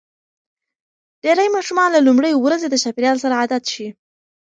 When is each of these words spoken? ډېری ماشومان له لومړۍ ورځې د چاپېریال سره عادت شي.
ډېری 1.23 1.47
ماشومان 1.55 1.89
له 1.93 1.99
لومړۍ 2.07 2.33
ورځې 2.35 2.67
د 2.69 2.75
چاپېریال 2.83 3.17
سره 3.23 3.37
عادت 3.41 3.63
شي. 3.73 3.87